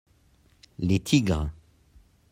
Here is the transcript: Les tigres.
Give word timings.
Les 0.79 0.99
tigres. 0.99 1.51